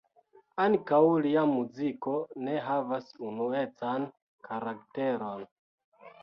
[0.61, 2.13] Ankaŭ lia muziko
[2.47, 4.09] ne havas unuecan
[4.49, 5.47] karakteron.